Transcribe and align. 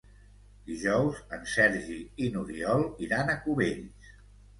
Dijous 0.69 1.19
en 1.37 1.43
Sergi 1.55 1.97
i 2.23 2.29
n'Oriol 2.37 2.87
iran 3.09 3.31
a 3.31 3.37
Cubells. 3.45 4.11